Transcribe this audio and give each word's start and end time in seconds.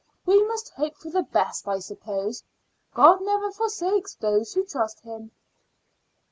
we 0.25 0.43
must 0.47 0.69
hope 0.71 0.95
for 0.97 1.11
the 1.11 1.21
best, 1.21 1.67
I 1.67 1.77
suppose. 1.77 2.43
God 2.95 3.21
never 3.21 3.51
forsakes 3.51 4.15
those 4.15 4.51
who 4.55 4.65
trust 4.65 5.01
Him." 5.01 5.29